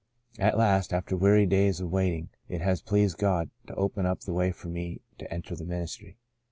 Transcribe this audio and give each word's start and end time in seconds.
At 0.39 0.57
last, 0.57 0.93
after 0.93 1.15
weary 1.15 1.45
days 1.45 1.79
of 1.79 1.91
waiting, 1.91 2.29
it 2.49 2.59
has 2.59 2.81
pleased 2.81 3.19
God 3.19 3.51
to 3.67 3.75
open 3.75 4.07
up 4.07 4.21
the 4.21 4.33
way 4.33 4.51
for 4.51 4.67
me 4.67 5.01
to 5.19 5.31
enter 5.31 5.55
the 5.55 5.63
ministry. 5.63 6.17